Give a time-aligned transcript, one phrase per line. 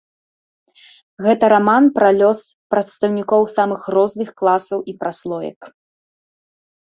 [1.25, 2.39] Гэта раман пра лёс
[2.75, 5.61] прадстаўнікоў самых розных класаў і праслоек.